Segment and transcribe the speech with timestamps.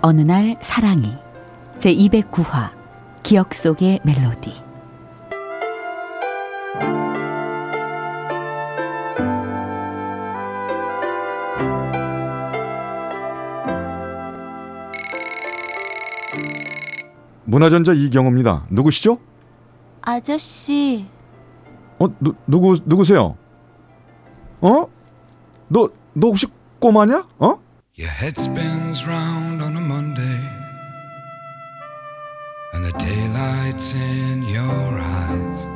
[0.00, 1.16] 어느 날 사랑이
[1.78, 2.70] 제 209화
[3.22, 4.52] 기억 속의 멜로디
[17.44, 18.66] 문화전자 이경호입니다.
[18.70, 19.18] 누구시죠?
[20.02, 21.06] 아저씨,
[21.98, 23.36] 어, 누, 누구 누구세요?
[24.60, 24.86] 어?
[25.68, 26.46] 너 너 혹시
[26.80, 27.26] 꼬마냐?
[27.38, 27.60] 어?
[27.98, 30.38] Your head spins round on a Monday,
[32.72, 35.66] and the daylight's in your eyes.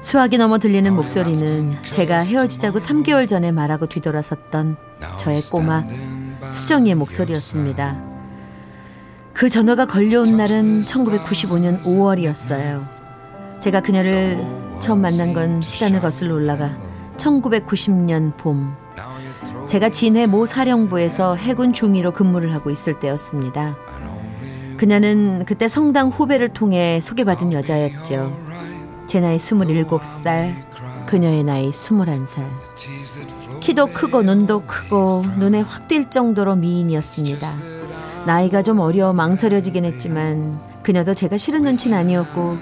[0.00, 4.76] 수화기 넘어 들리는 목소리는 제가 헤어지자고 3개월 전에 말하고 뒤돌아섰던
[5.18, 5.82] 저의 꼬마
[6.52, 8.00] 수정이의 목소리였습니다.
[9.32, 12.86] 그 전화가 걸려온 날은 1995년 5월이었어요.
[13.58, 14.38] 제가 그녀를
[14.80, 16.78] 처음 만난 건 시간을 거슬러 올라가
[17.16, 18.76] 1990년 봄.
[19.72, 23.78] 제가 진해 모 사령부에서 해군 중위로 근무를 하고 있을 때였습니다.
[24.76, 28.38] 그녀는 그때 성당 후배를 통해 소개받은 여자였죠.
[29.06, 30.52] 제 나이 27살,
[31.06, 32.44] 그녀의 나이 21살.
[33.60, 37.54] 키도 크고 눈도 크고 눈에 확 띌 정도로 미인이었습니다.
[38.26, 42.58] 나이가 좀 어려 망설여지긴 했지만 그녀도 제가 싫은 눈치는 아니었고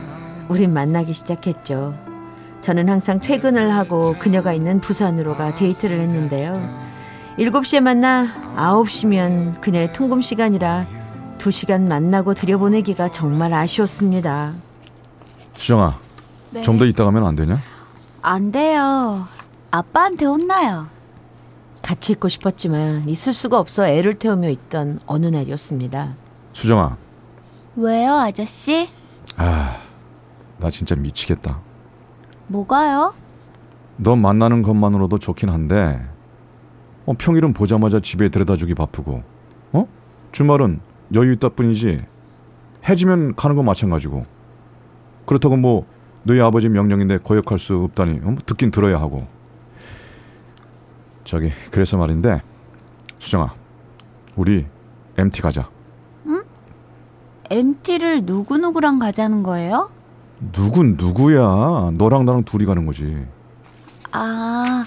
[0.48, 1.92] 우린 만나기 시작했죠.
[2.60, 6.89] 저는 항상 퇴근을 하고 그녀가 있는 부산으로 가 데이트를 했는데요.
[7.38, 8.26] 7시에 만나
[8.56, 10.86] 9시면 그녀의 통금 시간이라
[11.38, 14.54] 2시간 만나고 들여보내기가 정말 아쉬웠습니다.
[15.54, 15.98] 수정아,
[16.50, 16.62] 네.
[16.62, 17.56] 좀더 이따 가면 안 되냐?
[18.22, 19.26] 안 돼요.
[19.70, 20.86] 아빠한테 혼나요.
[21.82, 26.14] 같이 있고 싶었지만 있을 수가 없어 애를 태우며 있던 어느 날이었습니다.
[26.52, 26.96] 수정아,
[27.76, 28.88] 왜요, 아저씨?
[29.36, 29.78] 아,
[30.58, 31.58] 나 진짜 미치겠다.
[32.48, 33.14] 뭐가요?
[33.96, 36.00] 너 만나는 것만으로도 좋긴 한데,
[37.06, 39.22] 어, 평일은 보자마자 집에 데려다주기 바쁘고,
[39.72, 39.88] 어?
[40.32, 40.80] 주말은
[41.14, 41.98] 여유 있다 뿐이지,
[42.88, 44.22] 해지면 가는 건 마찬가지고.
[45.26, 45.86] 그렇다고 뭐,
[46.22, 48.36] 너희 아버지 명령인데 거역할 수 없다니, 어?
[48.46, 49.26] 듣긴 들어야 하고.
[51.24, 52.42] 저기, 그래서 말인데,
[53.18, 53.54] 수정아,
[54.36, 54.66] 우리
[55.16, 55.68] MT 가자.
[57.50, 59.90] MT를 누구누구랑 가자는 거예요?
[60.52, 61.90] 누군 누구야?
[61.94, 63.26] 너랑 나랑 둘이 가는 거지.
[64.12, 64.84] 아,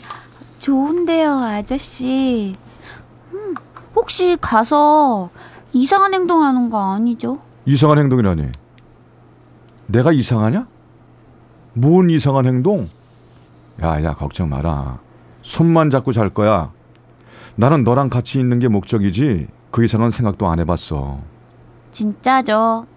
[0.63, 2.55] 좋은데요, 아저씨.
[3.33, 3.53] 음,
[3.93, 5.29] 혹시 가서
[5.73, 7.37] 이상한 행동하는 거 아니죠?
[7.65, 8.47] 이상한 행동이라니.
[9.87, 10.65] 내가 이상하냐?
[11.73, 12.87] 뭔 이상한 행동?
[13.81, 14.99] 야, 야, 걱정 마라.
[15.41, 16.71] 손만 잡고 잘 거야.
[17.57, 19.47] 나는 너랑 같이 있는 게 목적이지.
[19.69, 21.19] 그 이상은 생각도 안 해봤어.
[21.91, 22.87] 진짜죠.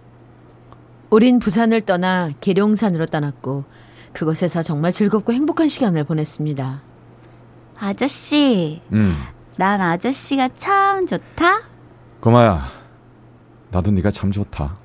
[1.10, 3.64] 우린 부산을 떠나 계룡산으로 떠났고
[4.12, 6.95] 그곳에서 정말 즐겁고 행복한 시간을 보냈습니다.
[7.78, 9.14] 아저씨, 음,
[9.58, 11.62] 난 아저씨가 참 좋다?
[12.20, 12.66] 꼬마야.
[13.70, 14.76] 나도 네가 참 좋다.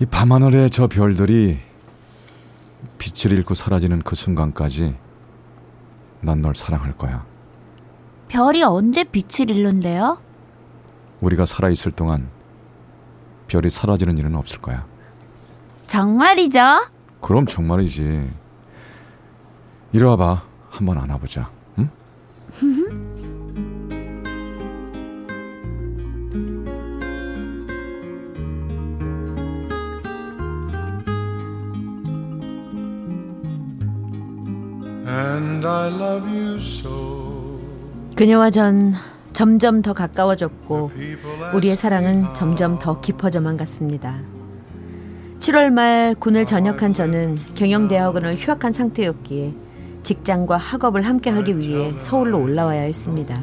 [0.00, 1.58] 이 밤하늘의 저 별들이
[2.98, 4.96] 빛을 잃고 사라지는 그 순간까지
[6.20, 7.24] 난 널 사랑할 거야.
[8.28, 10.18] 별이 언제 빛을 잃는데요?
[11.20, 12.28] 우리가 살아있을 동안
[13.46, 14.84] 별이 사라지는 일은 없을 거야.
[15.86, 16.60] 정말이죠?
[17.20, 18.28] 그럼 정말이지.
[19.92, 20.42] 이리 와봐.
[20.76, 21.50] 한번 안아보자.
[21.78, 21.88] 응?
[35.08, 37.58] And I love you so.
[38.16, 38.92] 그녀와 전
[39.32, 40.90] 점점 더 가까워졌고
[41.54, 44.20] 우리의 사랑은 점점 더 깊어져만 갔습니다.
[45.38, 49.65] 7월 말 군을 전역한 저는 경영대학원을 휴학한 상태였기에
[50.06, 53.42] 직장과 학업을 함께 하기 위해 서울로 올라와야 했습니다.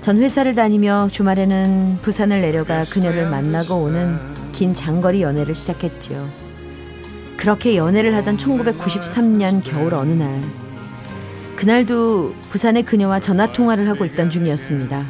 [0.00, 4.18] 전 회사를 다니며 주말에는 부산을 내려가 그녀를 만나고 오는
[4.50, 6.28] 긴 장거리 연애를 시작했죠.
[7.36, 10.42] 그렇게 연애를 하던 1993년 겨울 어느 날
[11.54, 15.06] 그날도 부산의 그녀와 전화 통화를 하고 있던 중이었습니다.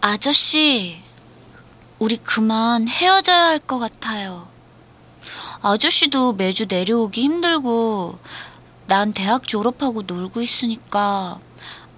[0.00, 0.98] 아저씨,
[1.98, 4.46] 우리 그만 헤어져야 할 것 같아요.
[5.66, 8.16] 아저씨도 매주 내려오기 힘들고,
[8.86, 11.40] 난 대학 졸업하고 놀고 있으니까,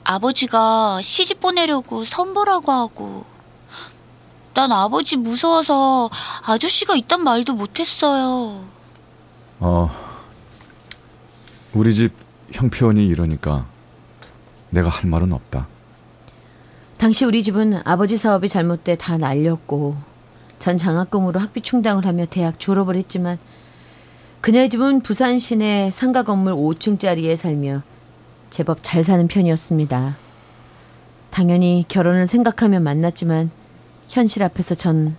[0.04, 3.26] 아버지가 시집 보내려고 선보라고 하고,
[4.54, 6.08] 난 아버지 무서워서
[6.46, 8.64] 아저씨가 있단 말도 못했어요.
[9.60, 9.90] 어,
[11.74, 12.14] 우리 집
[12.52, 13.66] 형편이 이러니까
[14.70, 15.68] 내가 할 말은 없다.
[16.96, 20.07] 당시 우리 집은 아버지 사업이 잘못돼 다 날렸고
[20.58, 23.38] 전 장학금으로 학비 충당을 하며 대학 졸업을 했지만
[24.40, 27.82] 그녀의 집은 부산 시내 상가 건물 5층짜리에 살며
[28.50, 30.16] 제법 잘 사는 편이었습니다.
[31.30, 33.50] 당연히 결혼을 생각하며 만났지만
[34.08, 35.16] 현실 앞에서 전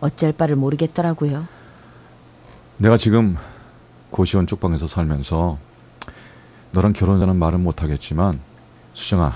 [0.00, 1.46] 어쩔 바를 모르겠더라고요.
[2.78, 3.36] 내가 지금
[4.10, 5.58] 고시원 쪽방에서 살면서
[6.72, 8.40] 너랑 결혼하자는 말은 못하겠지만
[8.92, 9.34] 수정아,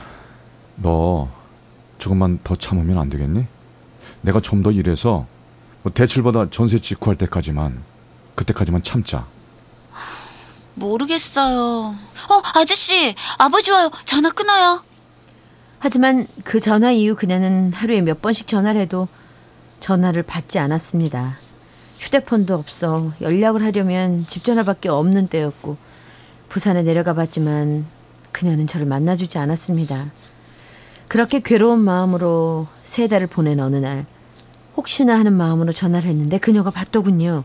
[0.76, 1.28] 너
[1.98, 3.46] 조금만 더 참으면 안 되겠니?
[4.22, 5.26] 내가 좀 더 일해서
[5.82, 7.82] 뭐 대출받아 전세 직구할 때까지만
[8.34, 9.26] 그때까지만 참자.
[10.74, 11.58] 모르겠어요.
[12.30, 13.90] 어, 아저씨, 아버지 와요.
[14.04, 14.84] 전화 끊어요.
[15.80, 19.08] 하지만 그 전화 이후 그녀는 하루에 몇 번씩 전화를 해도
[19.80, 21.38] 전화를 받지 않았습니다.
[21.98, 25.76] 휴대폰도 없어 연락을 하려면 집 전화밖에 없는 때였고
[26.48, 27.86] 부산에 내려가 봤지만
[28.32, 30.06] 그녀는 저를 만나주지 않았습니다.
[31.08, 34.06] 그렇게 괴로운 마음으로 세 달을 보낸 어느 날
[34.78, 37.42] 혹시나 하는 마음으로 전화를 했는데 그녀가 받더군요.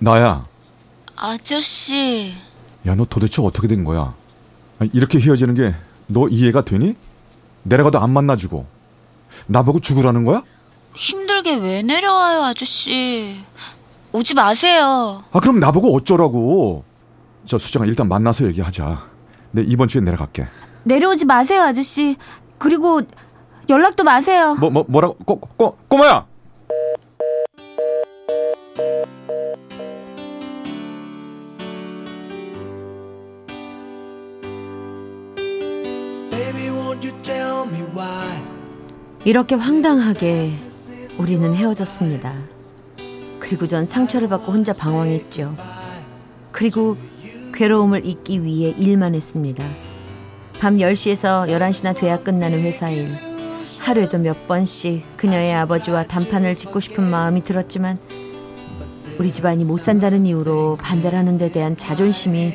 [0.00, 0.44] 나야.
[1.14, 2.34] 아저씨,
[2.84, 4.12] 야, 너 도대체 어떻게 된 거야?
[4.92, 5.74] 이렇게 헤어지는 게
[6.08, 6.94] 너 이해가 되니?
[7.64, 8.64] 내려가도 안 만나주고
[9.48, 10.42] 나보고 죽으라는 거야?
[10.94, 13.36] 힘들게 왜 내려와요, 아저씨?
[14.12, 15.24] 오지 마세요.
[15.32, 16.84] 아 그럼 나보고 어쩌라고?
[17.44, 19.04] 저 수정아 일단 만나서 얘기하자.
[19.50, 20.46] 내 이번 주에 내려갈게.
[20.84, 22.16] 내려오지 마세요, 아저씨.
[22.58, 23.02] 그리고
[23.68, 24.56] 연락도 마세요.
[24.60, 26.26] 뭐 뭐 뭐, 라고 꼬, 꼬, 꼬마야.
[36.30, 38.42] Baby, won't you tell me why?
[39.24, 40.52] 이렇게 황당하게
[41.18, 42.32] 우리는 헤어졌습니다.
[43.40, 45.56] 그리고 전 상처를 받고 혼자 방황했죠.
[46.52, 46.96] 그리고
[47.54, 49.64] 괴로움을 잊기 위해 일만 했습니다.
[50.60, 53.06] 밤 10시에서 11시나 돼야 끝나는 회사 일.
[53.86, 58.00] 하루에도 몇 번씩 그녀의 아버지와 단판을 짓고 싶은 마음이 들었지만
[59.16, 62.52] 우리 집안이 못 산다는 이유로 반대를 하는 데 대한 자존심이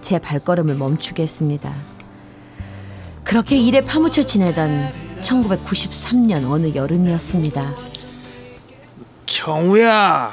[0.00, 1.74] 제 발걸음을 멈추게 했습니다.
[3.24, 7.74] 그렇게 일에 파묻혀 지내던 1993년 어느 여름이었습니다.
[9.26, 10.30] 경우야,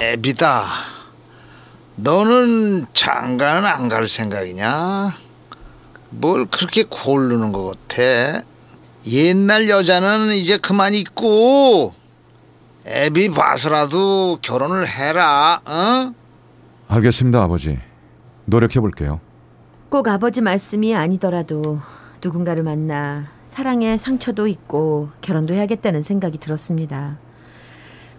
[0.00, 0.64] 애비다.
[1.94, 5.16] 너는 장가는 안 갈 생각이냐?
[6.10, 8.42] 뭘 그렇게 고르는 것 같아?
[9.06, 11.92] 옛날 여자는 이제 그만 있고
[12.86, 15.60] 애비 봐서라도 결혼을 해라.
[15.64, 16.12] 어?
[16.88, 17.78] 알겠습니다 아버지.
[18.44, 19.20] 노력해 볼게요.
[19.88, 21.80] 꼭 아버지 말씀이 아니더라도
[22.22, 27.18] 누군가를 만나 사랑의 상처도 있고 결혼도 해야겠다는 생각이 들었습니다.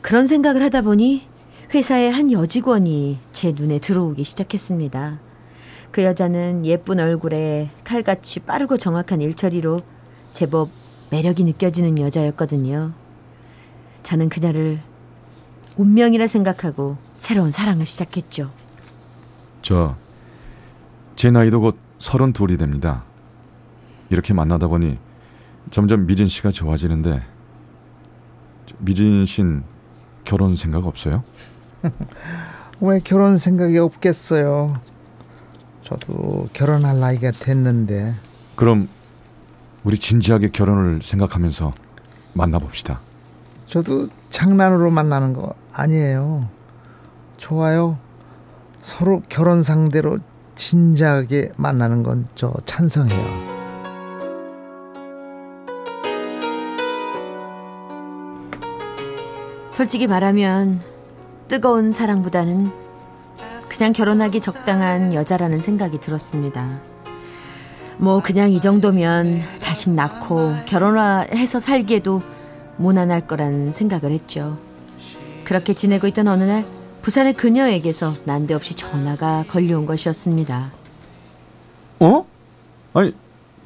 [0.01, 1.27] 그런 생각을 하다 보니
[1.73, 5.19] 회사의 한 여직원이 제 눈에 들어오기 시작했습니다.
[5.91, 9.79] 그 여자는 예쁜 얼굴에 칼같이 빠르고 정확한 일처리로
[10.33, 10.69] 제법
[11.11, 12.91] 매력이 느껴지는 여자였거든요.
[14.03, 14.81] 저는 그녀를
[15.77, 18.51] 운명이라 생각하고 새로운 사랑을 시작했죠.
[19.61, 20.03] 저
[21.15, 23.03] 제 나이도 곧 서른 둘이 됩니다.
[24.09, 24.97] 이렇게 만나다 보니
[25.71, 27.23] 점점 미진 씨가 좋아지는데
[28.65, 29.63] 저, 미진 씨는
[30.25, 31.23] 결혼 생각 없어요?
[32.81, 34.81] 왜 결혼 생각이 없겠어요?
[35.83, 38.13] 저도 결혼할 나이가 됐는데
[38.55, 38.89] 그럼
[39.83, 41.73] 우리 진지하게 결혼을 생각하면서
[42.33, 42.99] 만나봅시다.
[43.67, 46.47] 저도 장난으로 만나는 거 아니에요.
[47.37, 47.97] 좋아요.
[48.81, 50.19] 서로 결혼 상대로
[50.55, 53.53] 진지하게 만나는 건 저 찬성해요.
[59.69, 60.79] 솔직히 말하면
[61.47, 62.71] 뜨거운 사랑보다는
[63.67, 66.79] 그냥 결혼하기 적당한 여자라는 생각이 들었습니다.
[67.97, 72.21] 뭐 그냥 이 정도면 자식 낳고 결혼해서 살기에도
[72.77, 74.57] 무난할 거란 생각을 했죠.
[75.43, 76.65] 그렇게 지내고 있던 어느 날
[77.01, 80.71] 부산의 그녀에게서 난데없이 전화가 걸려온 것이었습니다.
[81.99, 82.25] 어?
[82.93, 83.13] 아니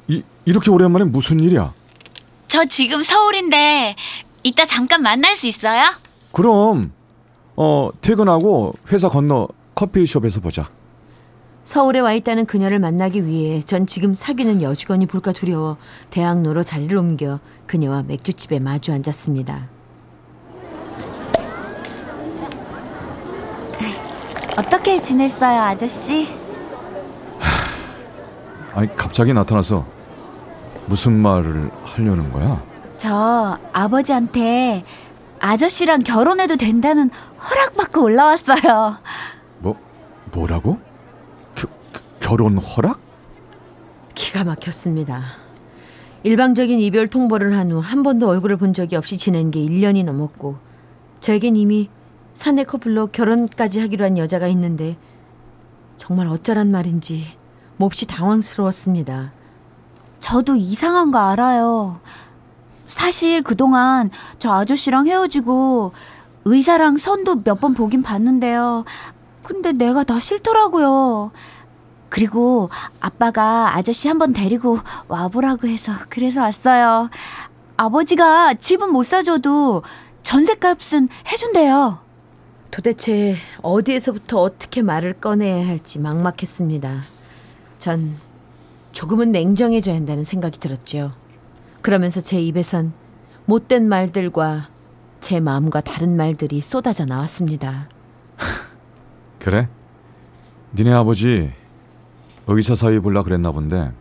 [0.08, 1.72] 이, 이렇게 오랜만에 무슨 일이야?
[2.48, 3.94] 저 지금 서울인데
[4.42, 5.82] 이따 잠깐 만날 수 있어요?
[6.32, 6.92] 그럼
[7.56, 10.68] 어 퇴근하고 회사 건너 커피숍에서 보자.
[11.68, 15.76] 서울에 와 있다는 그녀를 만나기 위해 전 지금 사귀는 여직원이 볼까 두려워
[16.08, 19.68] 대학로로 자리를 옮겨 그녀와 맥주집에 마주 앉았습니다.
[24.56, 26.28] 어떻게 지냈어요, 아저씨?
[28.72, 29.84] 아니 갑자기 나타나서
[30.86, 32.64] 무슨 말을 하려는 거야?
[32.96, 34.84] 저 아버지한테
[35.38, 38.96] 아저씨랑 결혼해도 된다는 허락받고 올라왔어요.
[39.58, 39.76] 뭐
[40.32, 40.87] 뭐라고?
[42.28, 43.00] 겨, 결혼 허락?
[44.14, 45.22] 기가 막혔습니다.
[46.24, 50.56] 일방적인 이별 통보를 한 후 한 번도 얼굴을 본 적이 없이 지낸 게 1년이 넘었고
[51.20, 51.88] 저에겐 이미
[52.34, 54.98] 사내 커플로 결혼까지 하기로 한 여자가 있는데
[55.96, 57.24] 정말 어쩌란 말인지
[57.78, 59.32] 몹시 당황스러웠습니다.
[60.20, 62.00] 저도 이상한 거 알아요.
[62.86, 65.92] 사실 그동안 저 아저씨랑 헤어지고
[66.44, 68.84] 의사랑 선도 몇 번 보긴 봤는데요.
[69.42, 71.30] 근데 내가 다 싫더라고요.
[72.08, 77.10] 그리고 아빠가 아저씨 한번 데리고 와보라고 해서 그래서 왔어요.
[77.76, 79.82] 아버지가 집은 못 사줘도
[80.22, 81.98] 전셋값은 해준대요.
[82.70, 87.02] 도대체 어디에서부터 어떻게 말을 꺼내야 할지 막막했습니다.
[87.78, 88.16] 전
[88.92, 91.12] 조금은 냉정해져야 한다는 생각이 들었죠.
[91.82, 92.92] 그러면서 제 입에선
[93.46, 94.68] 못된 말들과
[95.20, 97.88] 제 마음과 다른 말들이 쏟아져 나왔습니다.
[99.38, 99.68] 그래?
[100.74, 101.52] 니네 아버지
[102.48, 103.92] 의사 사위 볼라 그랬나 본데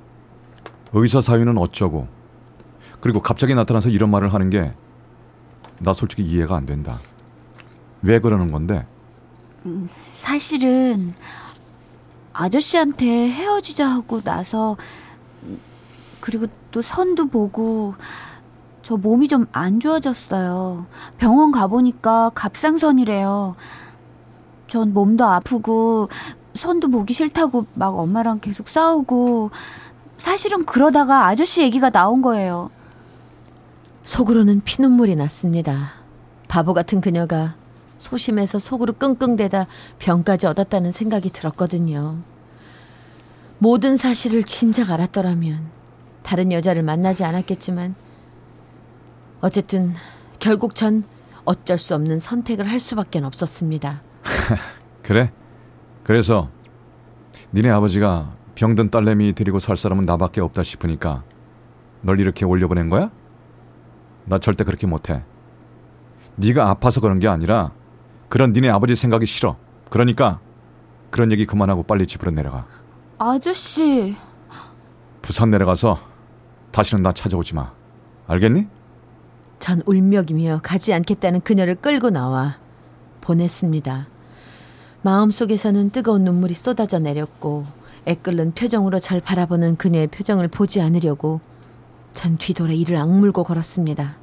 [0.93, 2.07] 의사 사위는 어쩌고
[3.01, 4.73] 그리고 갑자기 나타나서 이런 말을 하는 게
[5.79, 6.99] 나 솔직히 이해가 안 된다.
[8.01, 8.85] 왜 그러는 건데?
[10.11, 11.13] 사실은
[12.33, 14.77] 아저씨한테 헤어지자 하고 나서
[16.21, 17.95] 그리고 또 선도 보고
[18.81, 20.85] 저 몸이 좀 안 좋아졌어요.
[21.17, 23.55] 병원 가보니까 갑상선이래요.
[24.67, 26.09] 전 몸도 아프고
[26.57, 29.51] 선도 보기 싫다고 막 엄마랑 계속 싸우고
[30.17, 32.69] 사실은 그러다가 아저씨 얘기가 나온 거예요.
[34.03, 35.91] 속으로는 피눈물이 났습니다.
[36.47, 37.55] 바보 같은 그녀가
[37.97, 39.67] 소심해서 속으로 끙끙대다
[39.99, 42.17] 병까지 얻었다는 생각이 들었거든요.
[43.59, 45.65] 모든 사실을 진작 알았더라면
[46.23, 47.95] 다른 여자를 만나지 않았겠지만
[49.41, 49.93] 어쨌든
[50.39, 51.03] 결국 전
[51.45, 54.01] 어쩔 수 없는 선택을 할 수밖에 없었습니다.
[55.01, 55.31] 그래?
[56.07, 56.49] 그래서
[57.53, 61.25] 니네 아버지가 병든 딸내미 데리고 살 사람은 나밖에 없다 싶으니까
[61.99, 63.11] 널 이렇게 올려보낸 거야?
[64.23, 65.25] 나 절대 그렇게 못해.
[66.37, 67.73] 네가 아파서 그런 게 아니라
[68.29, 69.57] 그런 니네 아버지 생각이 싫어.
[69.89, 70.39] 그러니까
[71.11, 72.65] 그런 얘기 그만하고 빨리 집으로 내려가.
[73.17, 74.15] 아저씨,
[75.21, 75.99] 부산 내려가서
[76.71, 77.73] 다시는 나 찾아오지 마.
[78.27, 78.67] 알겠니?
[79.59, 82.59] 전 울먹이며 가지 않겠다는 그녀를 끌고 나와
[83.19, 84.07] 보냈습니다.
[85.01, 87.65] 마음속에서는 뜨거운 눈물이 쏟아져 내렸고
[88.05, 91.39] 애끓는 표정으로 절 바라보는 그녀의 표정을 보지 않으려고
[92.13, 94.15] 전 뒤돌아 이를 악물고 걸었습니다.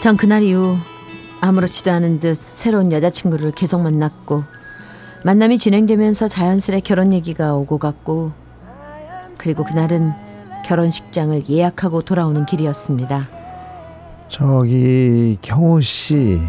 [0.00, 0.76] 전 그날 이후
[1.40, 4.42] 아무렇지도 않은 듯 새로운 여자친구를 계속 만났고
[5.24, 8.32] 만남이 진행되면서 자연스레 결혼 얘기가 오고 갔고
[9.38, 10.31] 그리고 그날은
[10.62, 13.28] 결혼식장을 예약하고 돌아오는 길이었습니다.
[14.28, 16.40] 저기 경호 씨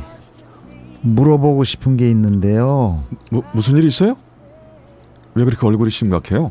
[1.01, 3.03] 물어보고 싶은 게 있는데요.
[3.31, 4.15] 뭐, 무슨 일 있어요?
[5.35, 6.49] 왜 그렇게 얼굴이 심각해요?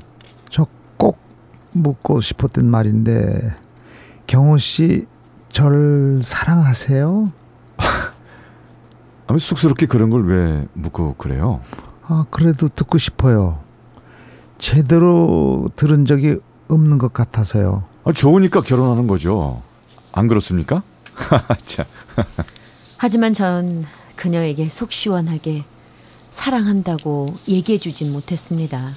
[0.50, 0.66] 저
[0.98, 1.18] 꼭
[1.72, 3.54] 묻고 싶었던 말인데
[4.26, 5.06] 경호 씨
[5.50, 7.32] 절 사랑하세요?
[9.26, 11.60] 아니 쑥스럽게 그런 걸 왜 묻고 그래요?
[12.06, 13.58] 아 그래도 듣고 싶어요.
[14.58, 16.38] 제대로 들은 적이
[16.74, 17.84] 없는 것 같아서요.
[18.04, 19.62] 아, 좋으니까 결혼하는 거죠.
[20.12, 20.82] 안 그렇습니까?
[21.64, 21.84] 참.
[22.96, 23.84] 하지만 전
[24.16, 25.64] 그녀에게 속 시원하게
[26.30, 28.92] 사랑한다고 얘기해 주진 못했습니다.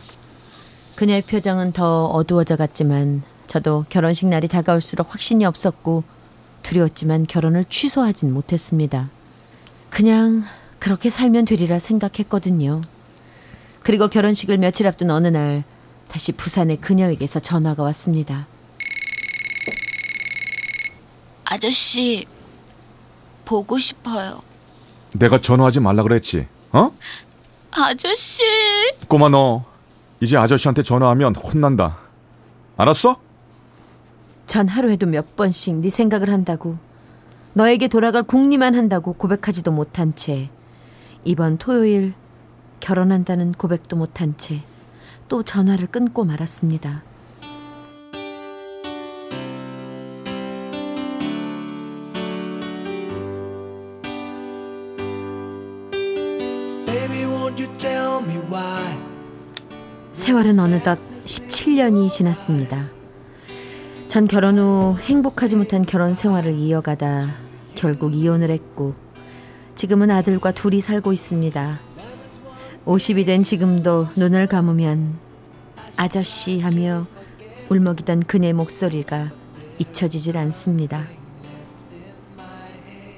[0.96, 6.04] 그녀의 표정은 더 어두워져 갔지만 저도 결혼식 날이 다가올수록 확신이 없었고
[6.64, 9.10] 두려웠지만 결혼을 취소하진 못했습니다.
[9.90, 10.44] 그냥
[10.80, 12.82] 그렇게 살면 되리라 생각했거든요.
[13.84, 15.64] 그리고 결혼식을 며칠 앞둔 어느 날
[16.08, 18.48] 다시 부산의 그녀에게서 전화가 왔습니다.
[21.44, 22.26] 아저씨,
[23.46, 24.42] 보고 싶어요.
[25.14, 26.48] 내가 전화하지 말라 그랬지.
[26.72, 26.92] 어?
[27.72, 28.44] 아저씨.
[29.08, 29.66] 꼬마 너
[30.22, 32.00] 이제 아저씨한테 전화하면 혼난다.
[32.78, 33.18] 알았어?
[34.48, 36.78] 전 하루에도 몇 번씩 네 생각을 한다고
[37.54, 40.50] 너에게 돌아갈 궁리만 한다고 고백하지도 못한 채
[41.24, 42.14] 이번 토요일
[42.80, 44.62] 결혼한다는 고백도 못한 채
[45.28, 47.04] 또 전화를 끊고 말았습니다.
[60.14, 62.80] 세월은 어느덧 17년이 지났습니다.
[64.08, 67.36] 전 결혼 후 행복하지 못한 결혼 생활을 이어가다
[67.76, 68.96] 결국 이혼을 했고
[69.76, 71.80] 지금은 아들과 둘이 살고 있습니다.
[72.86, 75.18] 50이 된 지금도 눈을 감으면
[75.98, 77.06] 아저씨 하며
[77.70, 79.32] 울먹이던 그네 목소리가
[79.80, 81.04] 잊혀지질 않습니다.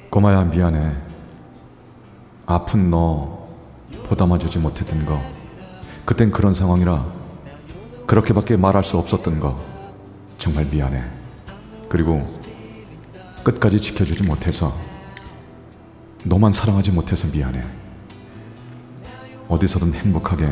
[0.09, 0.95] 꼬마야 미안해.
[2.45, 3.45] 아픈 너
[4.05, 5.21] 보담아주지 못했던 거.
[6.05, 7.05] 그땐 그런 상황이라
[8.05, 9.61] 그렇게밖에 말할 수 없었던 거.
[10.37, 11.03] 정말 미안해.
[11.89, 12.25] 그리고
[13.43, 14.73] 끝까지 지켜주지 못해서
[16.23, 17.86] 너만 사랑하지 못해서 미안해.
[19.47, 20.47] 어디서든 행복하게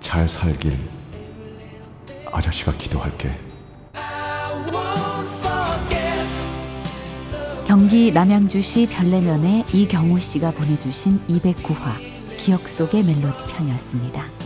[0.00, 0.78] 잘 살길
[2.32, 3.30] 아저씨가 기도할게.
[7.66, 11.92] 경기 남양주시 별내면에 이경우 씨가 보내주신 209화
[12.38, 14.37] 기억 속의 멜로디 편이었습니다.